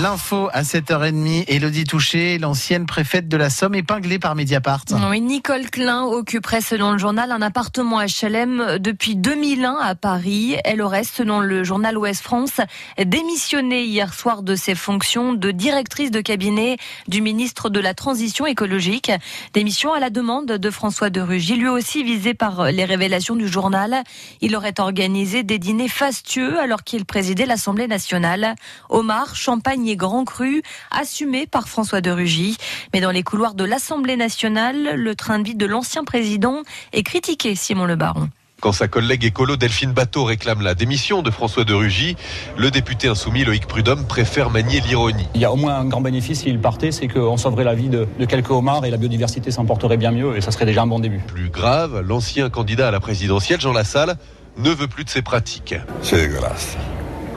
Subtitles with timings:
[0.00, 4.84] L'info à 7h30, Elodie Touché, l'ancienne préfète de la Somme, épinglée par Mediapart.
[5.10, 10.56] Oui, Nicole Klein occuperait selon le journal un appartement HLM depuis 2001 à Paris.
[10.64, 12.62] Elle aurait, selon le journal Ouest France,
[13.04, 18.46] démissionné hier soir de ses fonctions de directrice de cabinet du ministre de la Transition
[18.46, 19.12] écologique.
[19.52, 23.48] Démission à la demande de François de Rugy, lui aussi visé par les révélations du
[23.48, 24.02] journal.
[24.40, 28.54] Il aurait organisé des dîners fastueux alors qu'il présidait l'Assemblée nationale.
[28.88, 32.56] Omar, champagne et grand cru, assumé par François de Rugy.
[32.94, 36.62] Mais dans les couloirs de l'Assemblée nationale, le train de vie de l'ancien président
[36.92, 38.28] est critiqué, Simon Le Baron.
[38.60, 42.14] Quand sa collègue écolo Delphine Bateau réclame la démission de François de Rugy,
[42.58, 45.26] le député insoumis Loïc Prudhomme préfère manier l'ironie.
[45.34, 47.88] Il y a au moins un grand bénéfice s'il partait, c'est qu'on sauverait la vie
[47.88, 50.86] de, de quelques homards et la biodiversité s'emporterait bien mieux et ça serait déjà un
[50.86, 51.20] bon début.
[51.26, 54.18] Plus grave, l'ancien candidat à la présidentielle, Jean Lassalle,
[54.58, 55.74] ne veut plus de ces pratiques.
[56.02, 56.76] C'est dégueulasse.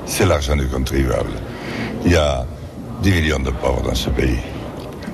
[0.06, 1.32] C'est l'argent du contribuable.
[2.06, 2.46] Il y a
[3.02, 4.40] 10 millions de pauvres dans ce pays.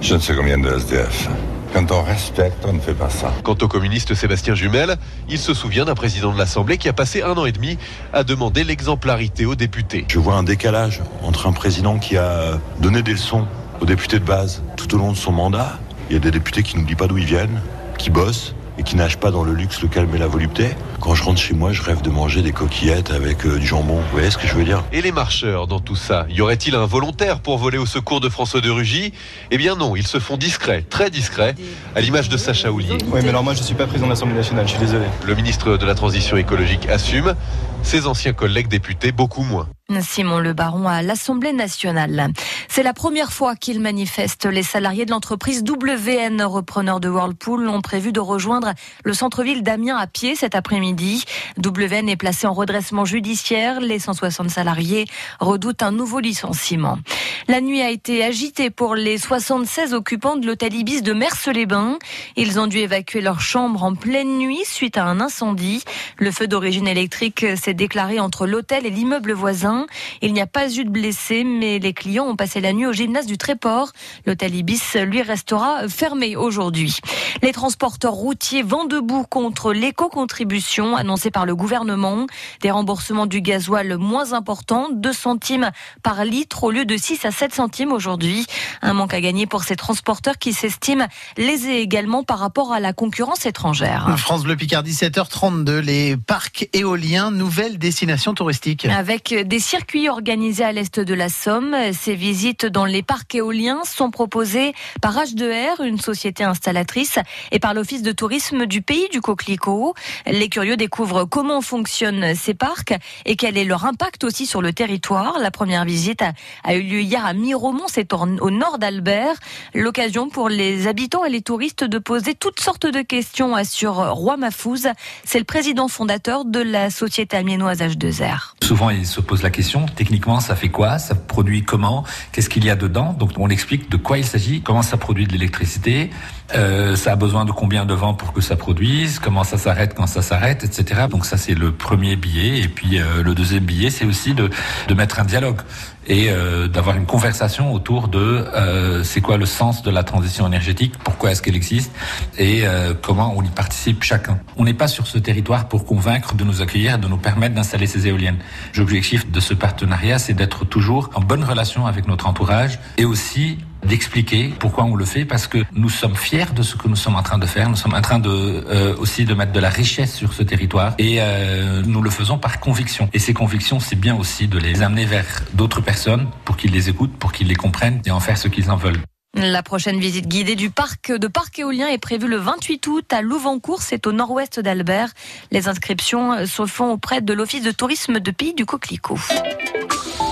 [0.01, 1.29] Je ne sais combien de SDF.
[1.73, 3.31] Quand on respecte, on ne fait pas ça.
[3.43, 4.97] Quant au communiste Sébastien Jumel,
[5.29, 7.77] il se souvient d'un président de l'Assemblée qui a passé un an et demi
[8.11, 10.05] à demander l'exemplarité aux députés.
[10.07, 13.45] Je vois un décalage entre un président qui a donné des leçons
[13.81, 15.77] aux députés de base tout au long de son mandat.
[16.09, 17.61] Il y a des députés qui n'oublient pas d'où ils viennent,
[17.99, 20.69] qui bossent, et qui nagent pas dans le luxe, le calme et la volupté.
[21.01, 23.95] Quand je rentre chez moi, je rêve de manger des coquillettes avec euh, du jambon.
[23.95, 24.83] Vous voyez ce que je veux dire?
[24.93, 28.29] Et les marcheurs dans tout ça Y aurait-il un volontaire pour voler au secours de
[28.29, 29.13] François de Rugy?
[29.51, 31.55] Eh bien non, ils se font discrets, très discrets,
[31.95, 32.97] à l'image de Sacha Houlier.
[33.07, 35.05] Oui, mais alors moi je suis pas président de l'Assemblée nationale, je suis désolé.
[35.25, 37.35] Le ministre de la Transition écologique assume,
[37.83, 39.67] ses anciens collègues députés beaucoup moins.
[40.01, 42.27] Simon Le Baron à l'Assemblée nationale.
[42.67, 44.45] C'est la première fois qu'il manifeste.
[44.45, 49.97] Les salariés de l'entreprise WN, repreneur de Whirlpool, ont prévu de rejoindre le centre-ville d'Amiens
[49.97, 51.23] à pied cet après-midi.
[51.57, 53.79] WN est placé en redressement judiciaire.
[53.79, 55.05] Les 160 salariés
[55.39, 56.99] redoutent un nouveau licenciement.
[57.47, 61.97] La nuit a été agitée pour les 76 occupants de l'hôtel Ibis de Mers-les-Bains.
[62.35, 65.83] Ils ont dû évacuer leur chambre en pleine nuit suite à un incendie.
[66.17, 69.87] Le feu d'origine électrique s'est déclaré entre l'hôtel et l'immeuble voisin.
[70.21, 72.93] Il n'y a pas eu de blessés, mais les clients ont passé la nuit au
[72.93, 73.93] gymnase du Tréport.
[74.25, 76.97] L'hôtel Ibis, lui, restera fermé aujourd'hui.
[77.41, 82.27] Les transporteurs routiers vont debout contre l'éco-contribution annoncée par le gouvernement.
[82.61, 85.71] Des remboursements du gasoil moins importants, 2 centimes
[86.03, 88.45] par litre au lieu de 6 à 7 centimes aujourd'hui.
[88.81, 91.07] Un manque à gagner pour ces transporteurs qui s'estiment
[91.37, 94.15] lésés également par rapport à la concurrence étrangère.
[94.17, 98.85] France Bleu Picardie, 7h32, les parcs éoliens, nouvelle destination touristique.
[98.85, 103.81] Avec des circuits organisés à l'est de la Somme, ces visites dans les parcs éoliens
[103.85, 107.19] sont proposées par H2R, une société installatrice,
[107.51, 109.93] et par l'Office de tourisme du pays du Coquelicot.
[110.25, 112.93] Les curieux découvrent comment fonctionnent ces parcs
[113.25, 115.39] et quel est leur impact aussi sur le territoire.
[115.39, 116.23] La première visite
[116.63, 119.35] a eu lieu hier à Miromont, c'est au nord d'Albert.
[119.73, 124.37] L'occasion pour les habitants et les touristes de poser toutes sortes de questions sur Roi
[124.37, 124.87] Mafouze.
[125.23, 128.53] C'est le président fondateur de la société amiénoise H2R.
[128.63, 130.99] Souvent, ils se posent la question, techniquement, ça fait quoi?
[130.99, 132.03] Ça produit comment?
[132.31, 133.13] Qu'est-ce qu'il y a dedans?
[133.13, 136.11] Donc, on explique de quoi il s'agit, comment ça produit de l'électricité,
[136.55, 139.93] euh, ça a besoin de combien de vent pour que ça produise, comment ça s'arrête
[139.93, 141.01] quand ça s'arrête, etc.
[141.09, 142.59] Donc ça, c'est le premier billet.
[142.61, 144.49] Et puis, euh, le deuxième billet, c'est aussi de,
[144.87, 145.61] de mettre un dialogue
[146.07, 150.45] et euh, d'avoir une conversation autour de euh, c'est quoi le sens de la transition
[150.45, 151.91] énergétique, pourquoi est-ce qu'elle existe
[152.37, 154.39] et euh, comment on y participe chacun.
[154.57, 157.87] On n'est pas sur ce territoire pour convaincre de nous accueillir de nous permettre d'installer
[157.87, 158.37] ces éoliennes.
[158.75, 163.57] L'objectif de ce partenariat, c'est d'être toujours en bonne relation avec notre entourage et aussi
[163.85, 167.15] d'expliquer pourquoi on le fait parce que nous sommes fiers de ce que nous sommes
[167.15, 169.69] en train de faire nous sommes en train de euh, aussi de mettre de la
[169.69, 173.95] richesse sur ce territoire et euh, nous le faisons par conviction et ces convictions c'est
[173.95, 177.55] bien aussi de les amener vers d'autres personnes pour qu'ils les écoutent pour qu'ils les
[177.55, 179.01] comprennent et en faire ce qu'ils en veulent
[179.35, 183.21] la prochaine visite guidée du parc de parc éolien est prévue le 28 août à
[183.21, 185.09] Louvancourt, c'est au nord-ouest d'Albert.
[185.51, 189.19] Les inscriptions se font auprès de l'Office de tourisme de Pays du Coquelicot.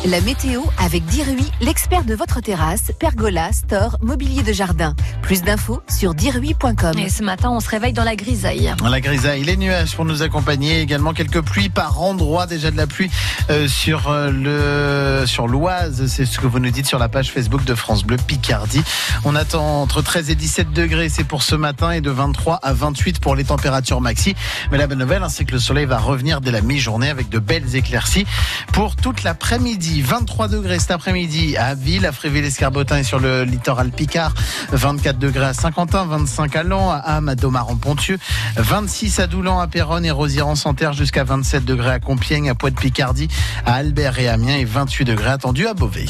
[0.05, 4.95] La météo avec Dirui, l'expert de votre terrasse, pergola, store, mobilier de jardin.
[5.23, 6.97] Plus d'infos sur dirui.com.
[6.97, 8.73] Et ce matin, on se réveille dans la grisaille.
[8.87, 12.85] La grisaille, les nuages pour nous accompagner, également quelques pluies par endroit, déjà de la
[12.85, 13.09] pluie
[13.49, 17.31] euh, sur euh, le sur l'Oise, c'est ce que vous nous dites sur la page
[17.31, 18.83] Facebook de France Bleu Picardie.
[19.25, 22.71] On attend entre 13 et 17 degrés, c'est pour ce matin, et de 23 à
[22.71, 24.35] 28 pour les températures maxi.
[24.71, 27.29] Mais la bonne nouvelle, hein, c'est que le soleil va revenir dès la mi-journée avec
[27.29, 28.27] de belles éclaircies
[28.71, 29.86] pour toute l'après-midi.
[30.01, 34.33] 23 degrés cet après-midi à Ville, à Fréville-Escarbotin et sur le littoral Picard.
[34.71, 38.17] 24 degrés à Saint-Quentin, 25 à Lens, à Ham, à Domaran-Pontieux.
[38.57, 43.27] 26 à Doulan, à Péronne et Rosière-en-Santerre jusqu'à 27 degrés à Compiègne, à Poix-de-Picardie,
[43.65, 46.05] à Albert et Amiens et 28 degrés attendus à Beauvais.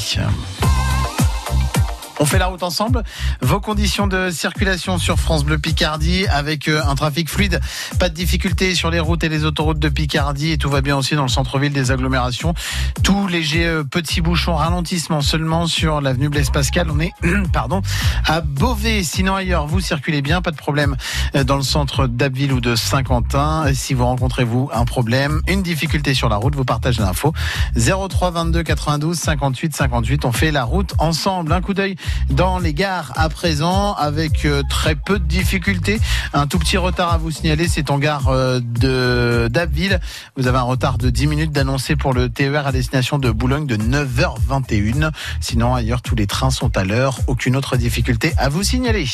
[2.20, 3.04] On fait la route ensemble.
[3.40, 7.60] Vos conditions de circulation sur France Bleu Picardie avec euh, un trafic fluide.
[8.00, 10.96] Pas de difficultés sur les routes et les autoroutes de Picardie et tout va bien
[10.96, 12.54] aussi dans le centre-ville des agglomérations.
[13.04, 16.88] Tout léger euh, petit bouchon ralentissement seulement sur l'avenue Blaise Pascal.
[16.90, 17.12] On est,
[17.52, 17.82] pardon,
[18.26, 19.04] à Beauvais.
[19.04, 20.96] Sinon ailleurs, vous circulez bien, pas de problème
[21.36, 23.66] euh, dans le centre d'Abbeville ou de Saint-Quentin.
[23.74, 27.32] Si vous rencontrez vous un problème, une difficulté sur la route, vous partagez l'info.
[27.76, 30.24] 03 22 92 58 58.
[30.24, 31.52] On fait la route ensemble.
[31.52, 31.94] Un coup d'œil
[32.30, 36.00] dans les gares à présent avec euh, très peu de difficultés.
[36.32, 40.00] Un tout petit retard à vous signaler, c'est en gare euh, de d'Abbeville.
[40.36, 43.66] Vous avez un retard de 10 minutes d'annoncer pour le TER à destination de Boulogne
[43.66, 45.10] de 9h21.
[45.40, 47.18] Sinon ailleurs tous les trains sont à l'heure.
[47.26, 49.06] Aucune autre difficulté à vous signaler.